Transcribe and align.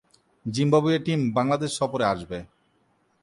Zimbabwe 0.45 0.99
team 1.05 1.19
Bangladesh 1.37 1.71
সফরে 1.79 2.05
আসবে। 2.13 2.37